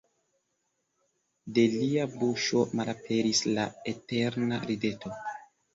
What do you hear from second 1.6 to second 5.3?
lia buŝo malaperis la eterna rideto.